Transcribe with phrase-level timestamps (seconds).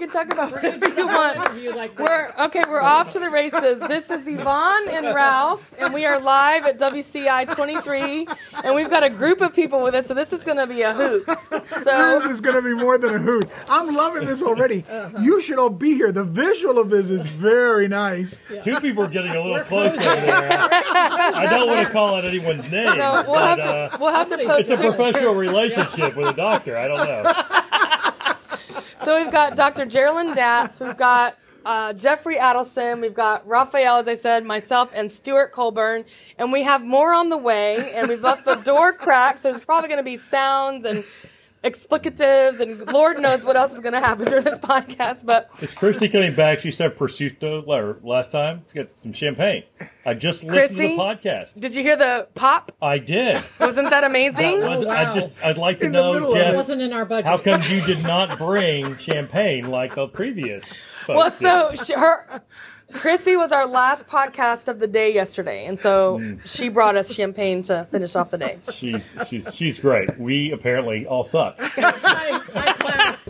[0.00, 1.76] You can talk about whatever you want.
[1.76, 1.98] like.
[1.98, 2.62] We're okay.
[2.66, 3.80] We're off to the races.
[3.80, 8.26] This is Yvonne and Ralph, and we are live at WCI 23,
[8.64, 10.06] and we've got a group of people with us.
[10.06, 11.26] So this is going to be a hoot.
[11.82, 13.44] So This is going to be more than a hoot.
[13.68, 14.86] I'm loving this already.
[15.20, 16.12] You should all be here.
[16.12, 18.38] The visual of this is very nice.
[18.62, 20.48] Two people are getting a little closer there.
[20.50, 24.30] I don't want to call out anyone's name, so we'll have but uh, we'll have
[24.30, 26.78] to post it's a professional relationship with a doctor.
[26.78, 27.56] I don't know.
[29.10, 29.86] So we've got Dr.
[29.86, 31.36] Geralyn Datz, we've got
[31.66, 36.04] uh, Jeffrey Adelson, we've got Rafael, as I said, myself, and Stuart Colburn,
[36.38, 37.92] and we have more on the way.
[37.92, 41.02] And we've left the door cracked, so there's probably going to be sounds and
[41.62, 45.24] explicatives, and Lord knows what else is going to happen during this podcast.
[45.26, 46.58] But Is Christy coming back?
[46.60, 48.58] She said prosciutto la- last time.
[48.58, 49.64] Let's get some champagne.
[50.06, 51.60] I just listened to the podcast.
[51.60, 52.72] did you hear the pop?
[52.80, 53.42] I did.
[53.58, 54.60] Wasn't that amazing?
[54.60, 55.10] That was, oh, wow.
[55.10, 55.30] I just.
[55.42, 56.54] I'd like to In know, middle It Jeff.
[56.54, 57.26] wasn't in our budget.
[57.26, 60.64] How come you did not bring champagne like the previous?
[61.08, 61.86] well, folks so did?
[61.86, 62.42] she, her.
[62.92, 66.40] Chrissy was our last podcast of the day yesterday, and so Mm.
[66.46, 68.58] she brought us champagne to finish off the day.
[68.72, 70.18] she's she's she's great.
[70.18, 71.58] We apparently all suck.
[71.60, 73.28] high, high class,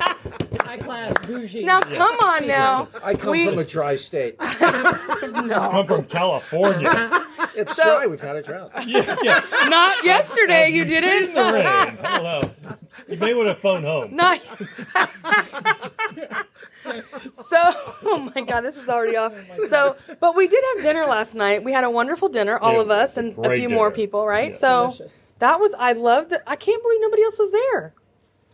[0.63, 1.65] high class, bougie.
[1.65, 2.87] Now, come on now.
[3.05, 4.37] I come We- from a dry state.
[4.41, 7.27] I come from California.
[7.55, 8.07] It's So- dry.
[8.07, 8.71] We've had a drought.
[8.87, 9.41] Yeah, yeah.
[9.69, 11.35] Not yesterday, Have you seen didn't.
[11.35, 11.67] the rain?
[11.67, 12.77] I don't know.
[13.09, 14.15] You may want to phone home.
[14.15, 14.41] Not.
[17.35, 17.59] So,
[18.05, 19.33] oh my God, this is already off.
[19.69, 21.65] So, but we did have dinner last night.
[21.65, 24.27] We had a wonderful dinner, all Yeah, of us, and a great few more people,
[24.27, 24.51] right?
[24.51, 24.61] Yes.
[24.61, 25.33] So Delicious.
[25.39, 25.75] that was.
[25.79, 26.43] I loved it.
[26.47, 27.95] I can't believe nobody else was there.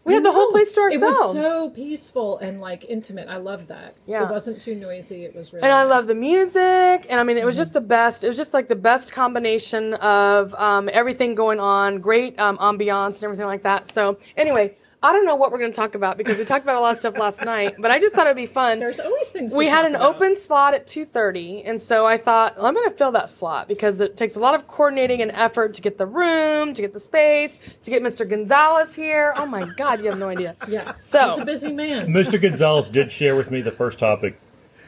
[0.04, 1.02] We had the whole place to ourselves.
[1.02, 3.28] It was so peaceful and like intimate.
[3.28, 3.96] I loved that.
[4.06, 4.22] Yeah.
[4.24, 5.24] It wasn't too noisy.
[5.24, 5.90] It was really and I nice.
[5.90, 8.22] love the music, and I mean, it was just the best.
[8.22, 13.16] It was just like the best combination of um, everything going on, great um, ambiance
[13.16, 13.88] and everything like that.
[13.88, 14.76] So, anyway,
[15.06, 16.92] I don't know what we're going to talk about because we talked about a lot
[16.92, 18.78] of stuff last night, but I just thought it'd be fun.
[18.78, 19.54] There's always things.
[19.54, 20.16] we to had talk an about.
[20.16, 24.00] open slot at 2.30 and so i thought i'm going to fill that slot because
[24.00, 27.00] it takes a lot of coordinating and effort to get the room to get the
[27.00, 31.04] space to get mr gonzalez here oh my god you have no idea Yes.
[31.04, 32.02] So- he's a busy man.
[32.02, 32.40] Mr.
[32.40, 34.38] Gonzalez did share with me the first topic.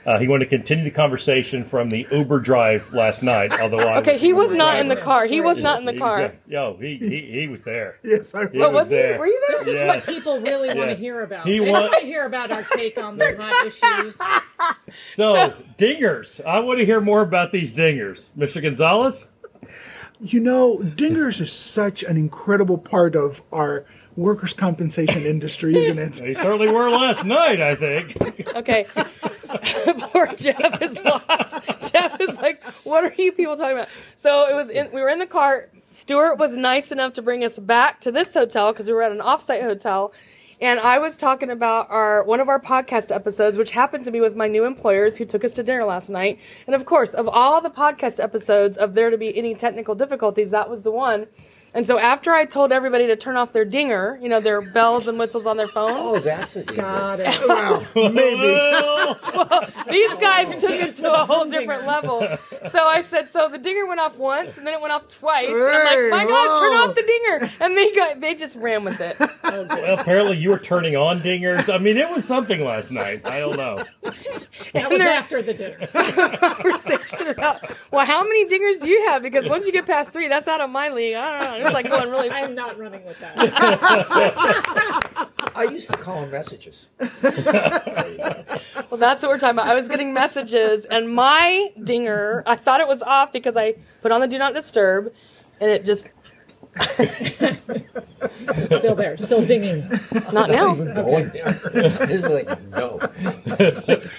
[0.09, 3.53] Uh, he wanted to continue the conversation from the Uber drive last night.
[3.61, 5.99] Although I okay he was not in the car he was not in the He
[5.99, 6.41] was car there.
[6.49, 7.99] Yo, he, he he was there.
[8.03, 9.19] Yes, I He oh was was there.
[9.19, 10.07] were you there This is Yes.
[10.07, 11.47] what people really want to hear about.
[11.47, 14.19] He they want to hear about our take on the hot issues.
[15.15, 16.43] So, dingers.
[16.45, 18.63] I want to hear more about these dingers, Mr.
[18.63, 19.29] Gonzalez.
[20.21, 23.85] You know, dingers is such an incredible part of our
[24.19, 26.15] workers' compensation industry, isn't it?
[26.15, 27.61] They certainly were last night.
[27.61, 28.17] I think.
[28.55, 28.87] okay
[29.99, 34.55] poor jeff is lost jeff is like what are you people talking about so it
[34.55, 38.01] was in, we were in the car stuart was nice enough to bring us back
[38.01, 40.13] to this hotel because we were at an offsite hotel
[40.61, 44.21] and I was talking about our one of our podcast episodes, which happened to be
[44.21, 46.41] with my new employers who took us to dinner last night.
[46.67, 50.51] And of course, of all the podcast episodes of there to be any technical difficulties,
[50.51, 51.29] that was the one.
[51.75, 55.07] And so after I told everybody to turn off their dinger, you know, their bells
[55.07, 56.77] and whistles on their phone, Oh, that's a deal.
[56.77, 57.49] Got it.
[57.49, 58.53] Wow, maybe.
[59.35, 62.27] Well, these guys took it to a whole different level.
[62.71, 65.49] So I said, so the dinger went off once, and then it went off twice.
[65.49, 67.53] And I'm like, my God, turn off the dinger!
[67.61, 69.17] And they got, they just ran with it.
[69.21, 69.29] Oh,
[69.69, 71.73] well, apparently you were turning on dingers.
[71.73, 73.27] I mean, it was something last night.
[73.27, 73.85] I don't know.
[74.73, 75.87] That was after the dinner.
[76.39, 77.63] Conversation about,
[77.93, 79.23] well, how many dingers do you have?
[79.23, 81.15] Because once you get past three, that's out of my league.
[81.15, 81.58] I don't know.
[81.61, 82.31] It's like going really.
[82.39, 83.35] I am not running with that.
[85.55, 86.89] I used to call them messages.
[88.91, 89.67] Well, that's what we're talking about.
[89.67, 94.13] I was getting messages, and my dinger, I thought it was off because I put
[94.13, 95.13] on the do not disturb,
[95.61, 96.11] and it just
[97.01, 99.89] It's still there, still dinging.
[100.33, 100.73] not now.
[100.75, 101.61] Even going there.
[102.11, 102.99] It's like, no.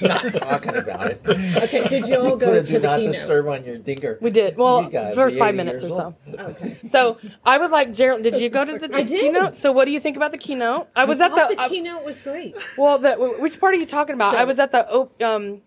[0.07, 1.21] not talking about it.
[1.63, 3.13] Okay, did you all Put go a to do the not keynote?
[3.13, 4.17] disturb on your dinger?
[4.21, 4.57] We did.
[4.57, 6.15] Well, first five minutes or so.
[6.37, 6.77] Okay.
[6.85, 8.23] So I would like Gerald.
[8.23, 9.19] Did you go to the I did.
[9.19, 9.55] keynote?
[9.55, 10.87] So what do you think about the keynote?
[10.95, 12.55] I was I at the, the I- keynote was great.
[12.77, 12.97] well.
[12.99, 14.33] The, which part are you talking about?
[14.33, 15.61] So- I was at the um,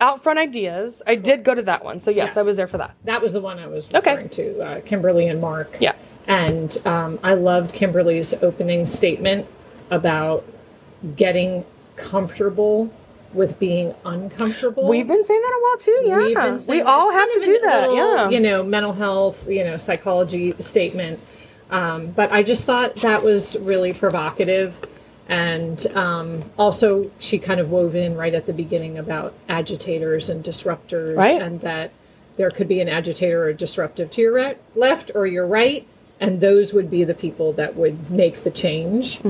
[0.00, 1.02] out front ideas.
[1.06, 2.00] I did go to that one.
[2.00, 2.36] So yes, Yes.
[2.36, 2.94] I was there for that.
[3.04, 4.12] That was the one I was Okay.
[4.14, 5.76] referring to, uh, Kimberly and Mark.
[5.80, 5.94] Yeah.
[6.28, 9.48] And um, I loved Kimberly's opening statement
[9.90, 10.44] about
[11.16, 11.64] getting
[11.96, 12.92] comfortable
[13.32, 14.88] with being uncomfortable.
[14.88, 16.02] We've been saying that a while too.
[16.06, 17.80] Yeah, We've been saying we all have to do that.
[17.88, 18.28] little, yeah.
[18.30, 21.18] You know, mental health, you know, psychology statement.
[21.70, 24.78] Um, but I just thought that was really provocative.
[25.28, 30.42] And um, also, she kind of wove in right at the beginning about agitators and
[30.42, 31.40] disruptors, Right.
[31.40, 31.92] and that
[32.38, 35.86] there could be an agitator or disruptive to your right, left or your right.
[36.20, 39.20] And those would be the people that would make the change.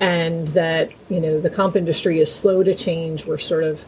[0.00, 3.26] And that you know the comp industry is slow to change.
[3.26, 3.84] We're sort of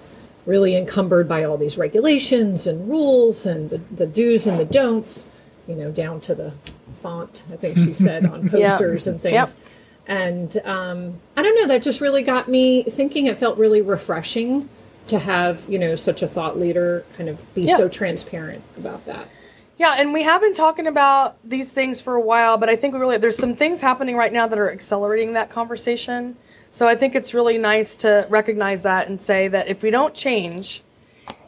[0.47, 5.27] really encumbered by all these regulations and rules and the, the do's and the don'ts
[5.67, 6.51] you know down to the
[7.03, 9.35] font i think she said on posters and things.
[9.35, 9.49] Yep.
[10.07, 13.27] and um, i don't know that just really got me thinking.
[13.27, 14.71] It felt really refreshing
[15.09, 17.77] to have you know such a thought leader kind of be Yeah.
[17.77, 19.29] so transparent about that
[19.79, 22.95] Yeah, and we have been talking about these things for a while, but I think
[22.95, 26.37] we really there's some things happening right now that are accelerating that conversation.
[26.73, 30.15] So I think it's really nice to recognize that and say that if we don't
[30.15, 30.83] change,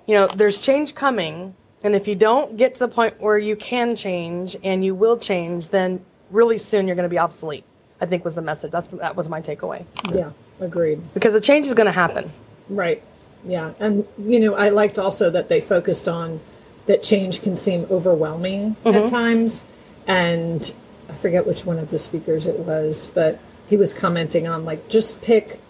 [0.07, 3.57] you know, there's change coming, and if you don't get to the point where you
[3.57, 7.65] can change and you will change, then really soon you're going to be obsolete.
[8.01, 8.71] I think was the message.
[8.71, 9.85] That's that was my takeaway
[10.15, 10.31] yeah
[10.61, 12.31] agreed because the change is going to happen.
[12.69, 13.03] Right.
[13.45, 13.73] Yeah.
[13.79, 16.41] And, you know, I liked also that they focused on
[16.87, 19.05] that change can seem overwhelming at mm-hmm.
[19.07, 19.65] times.
[20.07, 20.73] And
[21.09, 23.39] I forget which one of the speakers it was, but
[23.69, 25.61] he was commenting on like, just pick,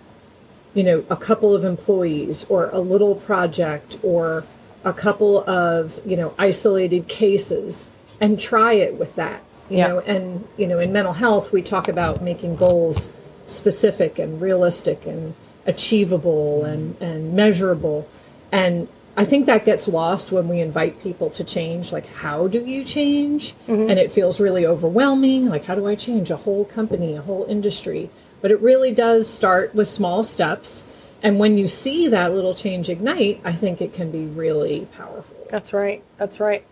[0.73, 4.45] you know, a couple of employees or a little project or
[4.85, 7.89] a couple of, you know, isolated cases
[8.21, 9.43] and try it with that.
[9.69, 9.89] You Yeah.
[9.89, 13.11] know, and, you know, in mental health, we talk about making goals
[13.47, 15.35] specific and realistic and
[15.67, 18.07] achievable and, and measurable.
[18.51, 21.93] And I think that gets lost when we invite people to change.
[21.93, 23.55] Like, how do you change?
[23.67, 25.47] And it feels really overwhelming.
[25.47, 28.11] Like, how do I change a whole company, a whole industry?
[28.41, 30.85] But it really does start with small steps.
[31.23, 35.37] And when you see that little change ignite, I think it can be really powerful.
[35.51, 36.03] That's right.
[36.17, 36.65] That's right.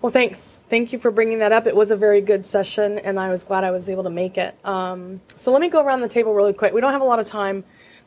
[0.00, 0.60] Well, thanks.
[0.70, 1.66] Thank you for bringing that up.
[1.66, 4.38] It was a very good session, and I was glad I was able to make
[4.38, 4.54] it.
[4.64, 6.72] Um, so let me go around the table really quick.
[6.72, 7.64] We don't have a lot of time,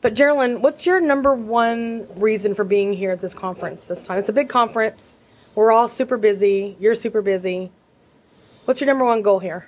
[0.07, 4.18] but Geralyn, what's your number one reason for being here at this conference this time?
[4.18, 5.15] It's a big conference.
[5.54, 6.77] We're all super busy.
[6.80, 7.71] You're super busy.
[8.63, 9.68] What's your number one goal here?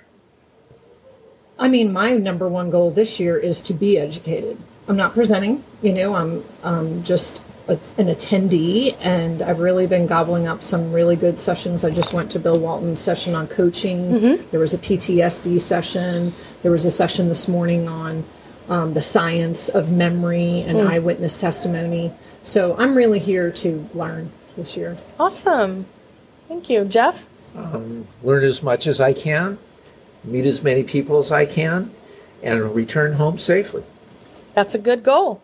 [1.58, 4.56] I mean, my number one goal this year is to be educated.
[4.88, 10.06] I'm not presenting, you know, I'm um, just a, an attendee, and I've really been
[10.06, 11.84] gobbling up some really good sessions.
[11.84, 14.38] I just went to Bill Walton's session on coaching.
[14.50, 16.32] There was a PTSD session.
[16.62, 18.24] There was a session this morning on
[18.70, 22.12] um, the science of memory and eyewitness testimony.
[22.44, 24.96] So I'm really here to learn this year.
[25.18, 25.86] Awesome.
[26.48, 26.84] Thank you.
[26.84, 27.26] Jeff?
[27.54, 29.58] Learn as much as I can,
[30.24, 31.92] meet as many people as I can,
[32.42, 33.82] and return home safely.
[34.54, 35.42] That's a good goal.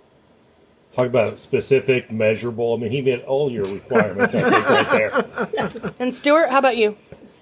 [0.93, 2.75] Talk about specific, measurable.
[2.75, 5.93] I mean, he met all your requirements, I think, right there.
[6.01, 6.97] And Stuart, how about you?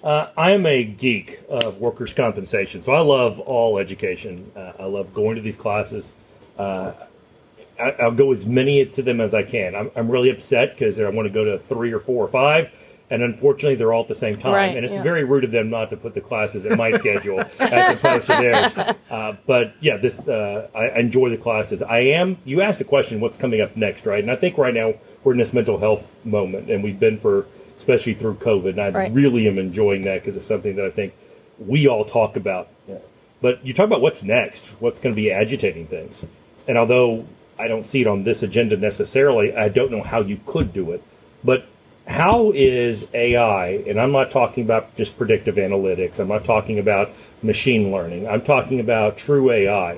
[0.05, 4.51] Uh, I am a geek of workers' compensation, so I love all education.
[4.55, 6.13] Uh, I love going to these classes.
[6.59, 6.91] Uh,
[7.79, 9.73] I, I'll go as many to them as I can.
[9.73, 12.71] I'm, I'm really upset because I want to go to three or four or five,
[13.09, 14.53] and unfortunately, they're all at the same time.
[14.53, 15.01] Right, and it's yeah.
[15.01, 18.33] very rude of them not to put the classes in my schedule as opposed to
[18.33, 18.73] theirs.
[19.15, 21.81] Uh, but yeah, this uh, I I enjoy the classes.
[21.81, 22.37] I am.
[22.43, 24.21] You asked a question, what's coming up next, right?
[24.21, 27.45] And I think right now we're in this mental health moment, and we've been for
[27.77, 28.69] especially through COVID.
[28.71, 29.11] And I Right.
[29.11, 31.13] really am enjoying that because it's something that I think
[31.59, 32.67] we all talk about.
[33.41, 36.25] But you talk about what's next, what's going to be agitating things.
[36.67, 37.25] And although
[37.59, 40.91] I don't see it on this agenda necessarily, I don't know how you could do
[40.91, 41.03] it.
[41.43, 41.65] But
[42.07, 47.11] how is AI, and I'm not talking about just predictive analytics, I'm not talking about
[47.43, 49.97] machine learning, I'm talking about true AI.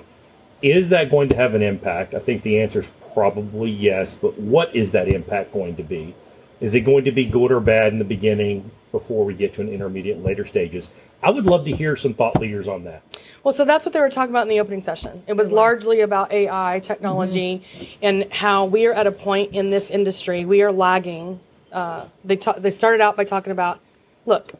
[0.61, 2.13] Is that going to have an impact?
[2.13, 6.15] I think the answer is probably yes, but what is that impact going to be?
[6.59, 9.61] Is it going to be good or bad in the beginning before we get to
[9.61, 10.89] an intermediate and later stages?
[11.21, 13.03] I would love to hear some thought leaders on that.
[13.43, 15.23] Well, so that's what they were talking about in the opening session.
[15.27, 17.63] It was largely about AI technology
[18.01, 20.45] and how we are at a point in this industry.
[20.45, 21.39] We are lagging.
[21.71, 23.79] Uh, they ta- they started out by talking about,
[24.25, 24.53] look,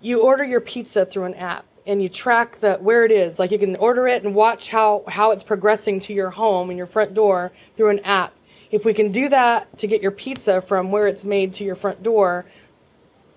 [0.00, 3.38] you order your pizza through an app and you track the where it is.
[3.38, 6.76] Like you can order it and watch how how it's progressing to your home and
[6.76, 8.32] your front door through an app.
[8.70, 11.74] If we can do that to get your pizza from where it's made to your
[11.74, 12.44] front door,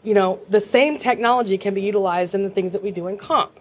[0.04, 3.18] you know, the same technology can be utilized in the things that we do in
[3.18, 3.60] comp.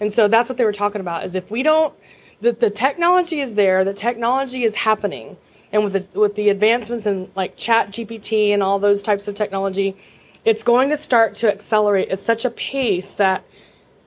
[0.00, 1.94] And so that's what they were talking about is if we don't
[2.40, 5.36] the, the technology is there, the technology is happening.
[5.72, 9.96] And with the with the advancements in like ChatGPT and all those types of technology,
[10.44, 13.44] it's going to start to accelerate at such a pace that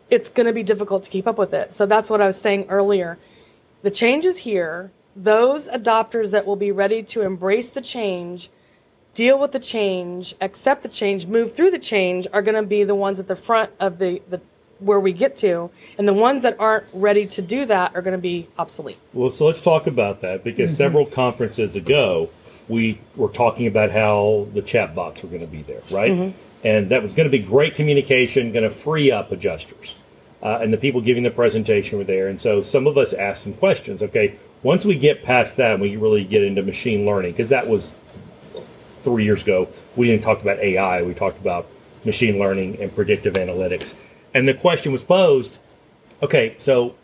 [0.10, 1.74] it's going to be difficult to keep up with it.
[1.74, 3.18] So that's what I was saying earlier.
[3.82, 4.92] The change is here.
[5.24, 8.50] Those adopters that will be ready to embrace the change,
[9.16, 12.84] deal with the change, accept the change, move through the change are going to be
[12.84, 14.40] the ones at the front of the, the
[14.80, 18.12] where we get to, and the ones that aren't ready to do that are going
[18.16, 19.00] to be obsolete.
[19.12, 22.30] Well, so let's talk about that because several conferences ago,
[22.68, 26.36] we were talking about how the chat bots were going to be there, right?
[26.64, 29.96] And that was going to be great communication, going to free up adjusters.
[30.42, 32.28] uh, and the people giving the presentation were there.
[32.28, 34.04] And so some of us asked some questions.
[34.04, 37.96] Okay, once we get past that, we really get into machine learning because that was
[39.04, 39.70] three years ago.
[39.96, 41.02] We didn't talk about AI.
[41.04, 41.68] We talked about
[42.06, 43.96] machine learning and predictive analytics.
[44.34, 45.58] And the question was posed:
[46.22, 46.96] Okay, so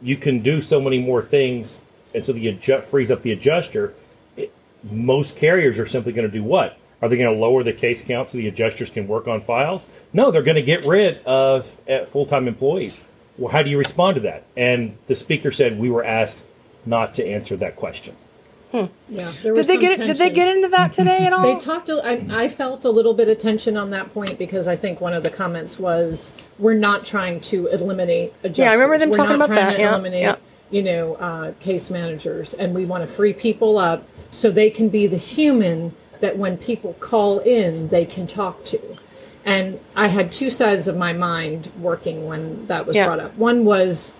[0.00, 1.80] you can do so many more things,
[2.14, 3.94] and so the adjust frees up the adjuster.
[4.36, 4.52] It,
[4.90, 6.78] most carriers are simply going to do what?
[7.02, 9.86] Are they going to lower the case count so the adjusters can work on files?
[10.12, 13.02] No, they're going to get rid of uh, full time employees.
[13.38, 14.44] Well, how do you respond to that?
[14.56, 16.42] And the speaker said we were asked
[16.86, 18.14] not to answer that question.
[18.72, 21.42] Yeah, there Did was they some get did they get into that today at all?
[21.42, 21.88] They talked.
[21.88, 25.00] a- I, I felt a little bit of tension on that point because I think
[25.00, 28.58] one of the comments was, "We're not trying to eliminate adjusters.
[28.58, 29.72] Yeah, I remember them We're talking not about trying that.
[29.78, 30.36] to Yeah, eliminate, yeah.
[30.70, 34.88] you know, uh, case managers, and we want to free people up so they can
[34.88, 38.80] be the human that when people call in, they can talk to."
[39.44, 43.06] And I had two sides of my mind working when that was Yeah.
[43.06, 43.36] brought up.
[43.36, 44.12] One was,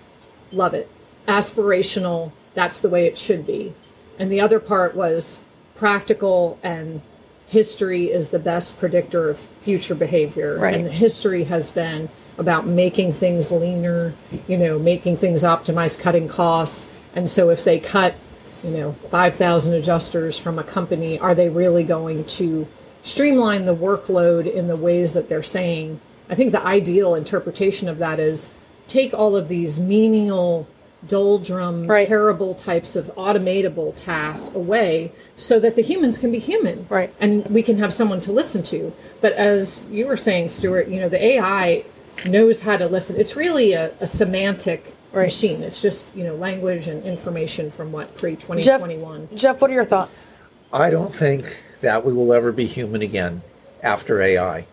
[0.51, 0.89] love it,
[1.25, 2.31] aspirational.
[2.53, 3.73] That's the way it should be.
[4.19, 5.39] And the other part was
[5.75, 7.01] practical and
[7.47, 10.57] history is the best predictor of future behavior.
[10.57, 10.73] Right.
[10.73, 14.13] And history has been about making things leaner,
[14.47, 16.87] you know, making things optimized, cutting costs.
[17.13, 18.15] And so if they cut,
[18.63, 22.67] you know, 5,000 adjusters from a company, are they really going to
[23.01, 25.99] streamline the workload in the ways that they're saying?
[26.29, 28.49] I think the ideal interpretation of that is
[28.87, 30.67] take all of these menial
[31.07, 32.07] doldrum, Right.
[32.07, 36.85] terrible types of automatable tasks away so that the humans can be human.
[36.89, 37.11] Right.
[37.19, 38.93] And we can have someone to listen to.
[39.19, 41.83] But as you were saying, Stuart, you know, the AI
[42.29, 43.15] knows how to listen.
[43.17, 45.23] It's really a, a semantic Right.
[45.23, 45.61] machine.
[45.61, 49.27] It's just, you know, language and information from what, pre 2021.
[49.35, 50.25] Jeff, what are your thoughts?
[50.71, 53.41] I don't think that we will ever be human again
[53.83, 54.65] after AI.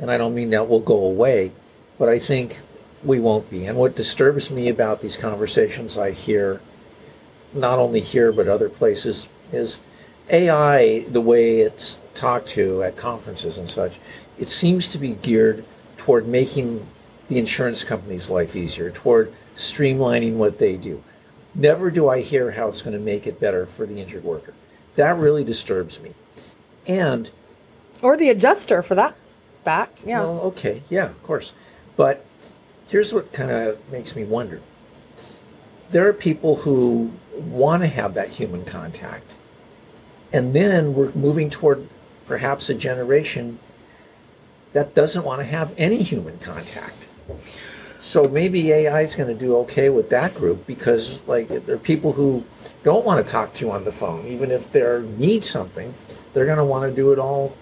[0.00, 1.52] And I don't mean that will go away,
[1.98, 2.60] but I think
[3.06, 3.64] we won't be.
[3.64, 6.60] And what disturbs me about these conversations I hear,
[7.54, 9.78] not only here but other places, is
[10.30, 13.98] AI, the way it's talked to at conferences and such,
[14.38, 15.64] it seems to be geared
[15.96, 16.86] toward making
[17.28, 21.02] the insurance company's life easier, toward streamlining what they do.
[21.54, 24.52] Never do I hear how it's going to make it better for the injured worker.
[24.96, 26.12] That really disturbs me.
[26.86, 27.30] And
[28.02, 29.16] Or the adjuster for that
[29.64, 30.02] fact.
[30.04, 30.20] Yeah.
[30.20, 31.52] well, okay, yeah, of course.
[31.96, 32.24] But
[32.88, 34.60] here's what kind of makes me wonder.
[35.90, 39.36] There are people who want to have that human contact.
[40.32, 41.86] And then we're moving toward
[42.26, 43.58] perhaps a generation
[44.72, 47.08] that doesn't want to have any human contact.
[47.98, 51.78] So maybe AI is going to do okay with that group because, like, there are
[51.78, 52.44] people who
[52.82, 55.94] don't want to talk to you on the phone, even if they need something.
[56.32, 57.56] They're going to want to do it all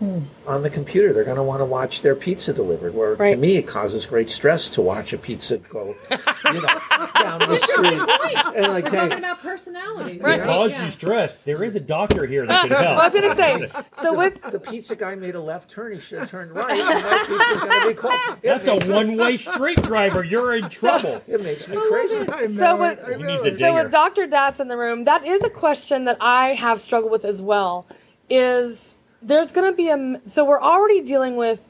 [0.00, 0.20] Hmm.
[0.46, 1.12] on the computer.
[1.12, 2.94] They're going to want to watch their pizza delivered.
[2.94, 6.16] Where to me, it causes great stress to watch a pizza go, you
[6.54, 6.62] know,
[7.22, 8.56] down the street.
[8.56, 10.18] And like, Talking hey, about personality.
[10.18, 12.98] If it causes you stress, there is a doctor here that can help.
[12.98, 13.70] I was gonna say.
[14.00, 15.92] So with the pizza guy made a left turn.
[15.92, 16.80] He should have turned right.
[16.80, 18.14] And my pizza's going to be cold.
[18.42, 20.24] It That's a one-way street driver.
[20.24, 21.20] You're in trouble.
[21.28, 22.26] it makes me crazy.
[22.26, 23.58] I So with- it, He needs a.
[23.58, 24.26] So with Dr.
[24.26, 27.86] Datz in the room, that is a question that I have struggled with as well.
[28.30, 31.62] Is there's going to be a so we're already dealing with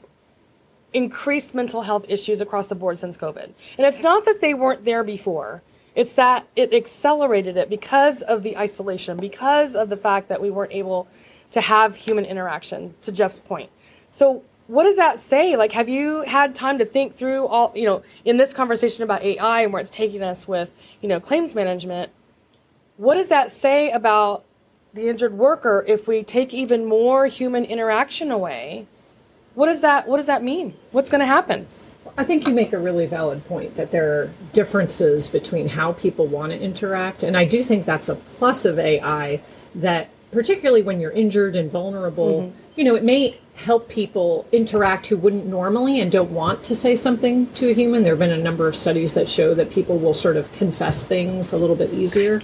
[0.93, 4.85] increased mental health issues across the board since COVID, and it's not that they weren't
[4.85, 5.61] there before.
[5.93, 10.49] It's that it accelerated it because of the isolation, because of the fact that we
[10.49, 11.07] weren't able
[11.51, 12.93] to have human interaction.
[13.01, 13.69] To Jeff's point,
[14.09, 15.57] so what does that say?
[15.57, 19.21] Like, have you had time to think through all, you know, in this conversation about
[19.21, 20.69] AI and where it's taking us with,
[21.01, 22.09] you know, claims management?
[22.95, 24.45] What does that say about
[24.93, 28.87] the injured worker if we take even more human interaction away?
[29.53, 30.75] What does that what does that mean?
[30.91, 31.67] What's going to happen?
[32.17, 36.25] I think you make a really valid point that there are differences between how people
[36.25, 37.23] want to interact.
[37.23, 39.41] And I do think that's a plus of AI
[39.75, 42.57] that, particularly when you're injured and vulnerable, mm-hmm.
[42.75, 46.95] you know, it may help people interact who wouldn't normally and don't want to say
[46.95, 48.01] something to a human.
[48.01, 51.05] There have been a number of studies that show that people will sort of confess
[51.05, 52.41] things a little bit easier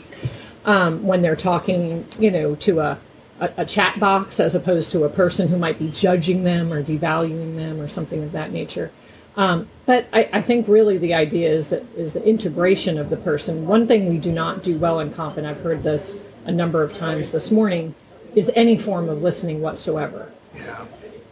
[0.68, 3.00] um, when they're talking, you know, to a,
[3.40, 6.84] a, a chat bot as opposed to a person who might be judging them or
[6.84, 8.92] devaluing them or something of that nature.
[9.38, 13.18] Um, but I, I think really the idea is that is the integration of the
[13.18, 13.66] person.
[13.66, 16.84] One thing we do not do well in comp, and I've heard this a number
[16.84, 17.96] of times this morning,
[18.36, 20.32] is any form of listening whatsoever.
[20.56, 20.86] Yeah.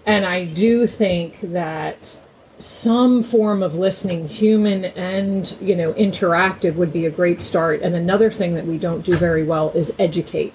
[0.05, 2.19] And I do think that
[2.57, 7.81] some form of listening, human and you know interactive, would be a great start.
[7.81, 10.53] And another thing that we don't do very well is educate.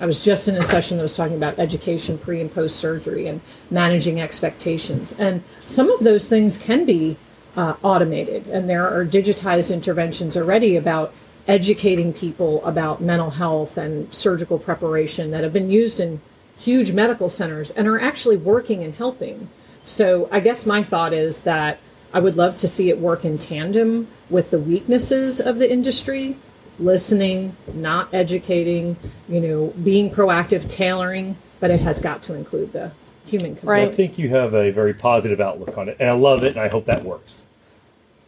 [0.00, 3.26] I was just in a session that was talking about education pre and post surgery
[3.26, 5.12] and managing expectations.
[5.18, 7.16] And some of those things can be
[7.56, 11.14] uh, automated, and there are digitized interventions already about
[11.46, 16.20] educating people about mental health and surgical preparation that have been used in
[16.56, 19.48] huge medical centers and are actually working and helping.
[19.84, 21.78] So I guess my thought is that
[22.12, 26.36] I would love to see it work in tandem with the weaknesses of the industry,
[26.78, 28.96] listening, not educating,
[29.28, 32.92] you know, being proactive, tailoring, but it has got to include the
[33.26, 33.88] human Right.
[33.88, 36.60] I think you have a very positive outlook on it, and I love it, and
[36.60, 37.46] I hope that works.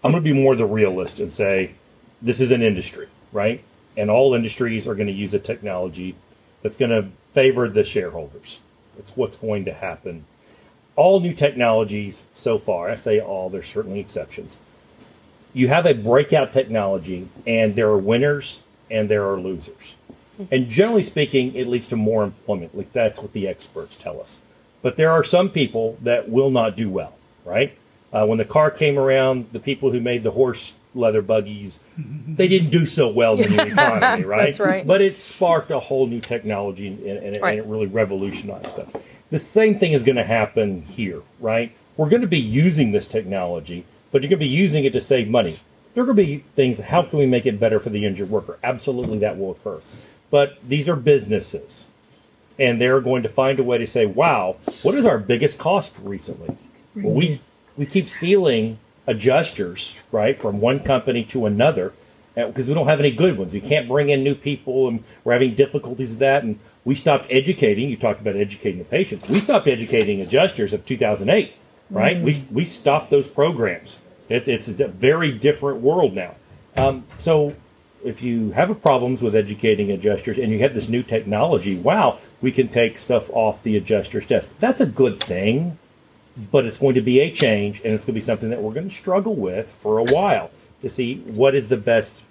[0.02, 1.72] I'm going to be more the realist and say
[2.22, 3.62] this is an industry, right?
[3.96, 6.14] And all industries are going to use a technology
[6.62, 8.60] that's going to favor the shareholders.
[8.98, 10.25] It's what's going to happen.
[10.97, 14.57] All new technologies so far, I say all, there's certainly exceptions.
[15.53, 18.61] You have a breakout technology, and there are winners
[18.91, 19.95] and there are losers.
[20.50, 22.76] And generally speaking, it leads to more employment.
[22.76, 24.38] Like that's what the experts tell us.
[24.83, 27.76] But there are some people that will not do well, right?
[28.12, 32.49] Uh, when the car came around, the people who made the horse leather buggies, they
[32.49, 34.47] didn't do so well in the new economy, right?
[34.47, 34.87] That's right.
[34.87, 37.59] But it sparked a whole new technology and, and, it- Right.
[37.59, 38.93] and it really revolutionized stuff.
[39.30, 41.73] The same thing is going to happen here, right?
[41.97, 45.00] We're going to be using this technology, but you're going to be using it to
[45.00, 45.59] save money.
[45.95, 48.30] There are going to be things, how can we make it better for the injured
[48.30, 48.59] worker?
[48.62, 49.80] Absolutely, that will occur.
[50.30, 51.88] But these are businesses
[52.59, 55.99] and they're going to find a way to say, "Wow, what is our biggest cost
[56.02, 56.56] recently?"
[56.95, 57.40] Well, we
[57.76, 61.92] we keep stealing adjusters right from one company to another
[62.37, 63.55] because we don't have any good ones.
[63.55, 66.45] We can't bring in new people, and we're having difficulties with that.
[66.45, 67.88] And we stopped educating.
[67.88, 69.28] You talked about educating the patients.
[69.28, 71.55] We stopped educating adjusters of 2008.
[71.88, 72.21] Right?
[72.21, 74.00] We we stopped those programs.
[74.28, 76.35] It's it's a very different world now.
[76.76, 77.55] Um, so
[78.05, 82.52] if you have problems with educating adjusters and you have this new technology, wow, we
[82.52, 84.50] can take stuff off the adjuster's desk.
[84.61, 85.78] That's a good thing,
[86.52, 88.75] but it's going to be a change and it's going to be something that we're
[88.75, 90.50] going to struggle with for a while
[90.83, 92.23] to see what is the best.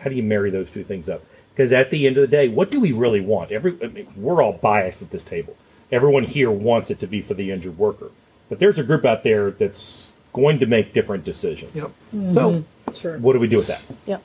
[0.00, 1.22] How do you marry those two things up?
[1.54, 3.52] Because at the end of the day, what do we really want?
[3.52, 5.56] Every I mean, we're all biased at this table.
[5.92, 8.10] Everyone here wants it to be for the injured worker,
[8.48, 11.82] but there's a group out there that's going to make different decisions.
[12.12, 12.32] Yep.
[12.32, 13.18] So, Sure.
[13.18, 13.82] what do we do with that?
[14.06, 14.22] Yep.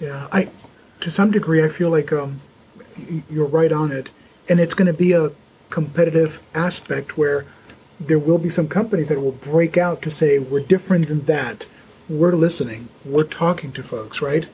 [0.00, 0.48] Yeah, I
[1.00, 2.40] to some degree I feel like um,
[3.28, 4.10] you're right on it,
[4.48, 5.32] and it's going to be a
[5.70, 7.44] competitive aspect where
[8.00, 11.66] there will be some companies that will break out to say we're different than that.
[12.08, 12.88] We're listening.
[13.04, 14.46] We're talking to folks, right?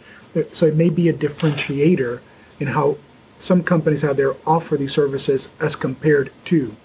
[0.53, 2.21] So it may be a differentiator
[2.59, 2.97] in how
[3.39, 6.77] some companies out there offer these services as compared to.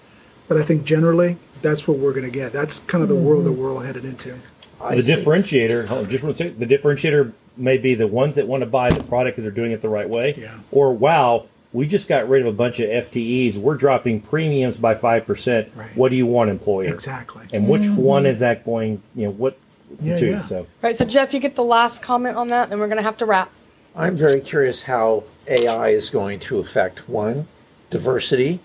[0.46, 2.52] But I think generally that's what we're going to get.
[2.52, 3.62] That's kind of the world that mm-hmm.
[3.62, 4.36] we're all headed into.
[4.80, 6.58] I the think- differentiator, hold on, just one second.
[6.58, 9.72] the differentiator may be the ones that want to buy the product because they're doing
[9.72, 10.58] it the right way, Yeah.
[10.70, 13.56] or wow, we just got rid of a bunch of FTEs.
[13.56, 15.70] We're dropping premiums by five percent.
[15.74, 15.94] Right.
[15.96, 16.92] What do you want, employer?
[16.92, 17.46] Exactly.
[17.52, 17.96] And which mm-hmm.
[17.96, 19.02] one is that going?
[19.14, 19.58] You know what?
[20.00, 20.30] Yeah, choose.
[20.30, 20.38] yeah.
[20.38, 20.96] So Right.
[20.96, 23.26] So Jeff, you get the last comment on that, and we're going to have to
[23.26, 23.50] wrap.
[23.96, 27.48] I'm very curious how AI is going to affect one
[27.90, 28.60] diversity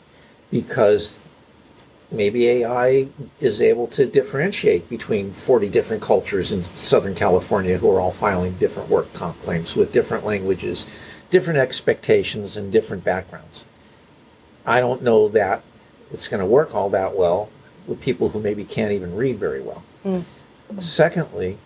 [0.52, 1.20] because
[2.12, 3.08] maybe AI
[3.40, 8.54] is able to differentiate between 40 different cultures in Southern California who are all filing
[8.54, 10.86] different work comp claims with different languages,
[11.30, 13.66] different expectations, and different backgrounds.
[14.66, 15.64] I don't know that
[16.12, 17.50] it's going to work all that well
[17.88, 19.84] with people who maybe can't even read very well.
[20.04, 20.20] Hmm.
[20.80, 21.58] Secondly,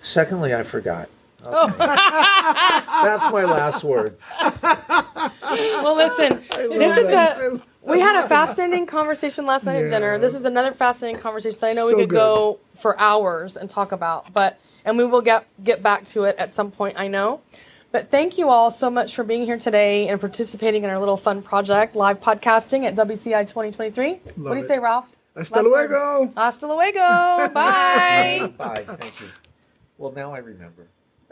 [0.00, 1.08] secondly, I forgot.
[1.44, 1.64] Oh.
[1.68, 1.76] Okay.
[1.78, 4.16] That's my last word.
[4.42, 7.60] Well, listen, this is a.
[7.82, 10.18] We had a fascinating conversation last night at dinner.
[10.18, 12.16] This is another fascinating conversation that I know So we could good.
[12.16, 16.36] go for hours and talk about, but and we will get get back to it
[16.36, 16.98] at some point.
[16.98, 17.40] I know.
[17.92, 21.16] But thank you all so much for being here today and participating in our little
[21.16, 24.12] fun project, live podcasting at WCI 2023.
[24.34, 24.68] what do you it.
[24.68, 25.08] say, Ralph?
[25.36, 26.32] Hasta Last word.
[26.34, 27.48] Hasta luego.
[27.52, 28.52] Bye.
[28.58, 28.84] Bye.
[28.86, 29.28] Thank you.
[29.98, 30.86] Well, now I remember.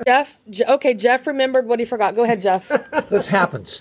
[0.04, 2.14] Jeff, Je- okay, Jeff remembered what he forgot.
[2.14, 2.68] Go ahead, Jeff.
[3.08, 3.80] This happens.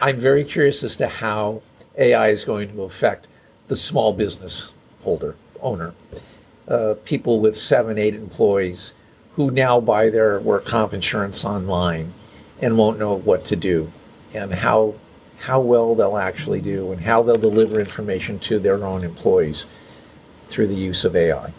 [0.00, 1.62] I'm very curious as to how
[1.96, 3.28] AI is going to affect
[3.66, 5.92] the small business holder, owner,
[6.68, 8.94] uh, people with seven, eight employees
[9.34, 12.14] who now buy their work comp insurance online
[12.60, 13.90] and won't know what to do,
[14.32, 14.94] and how
[15.38, 19.66] how well they'll actually do, and how they'll deliver information to their own employees
[20.48, 21.52] through the use of AI.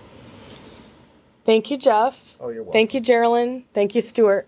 [1.46, 2.20] Thank you, Jeff.
[2.40, 2.74] Oh, you're welcome.
[2.74, 3.64] Thank you, Geralyn.
[3.74, 4.48] Thank you, Stuart.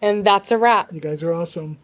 [0.00, 0.92] And that's a wrap.
[0.92, 1.78] You guys are awesome.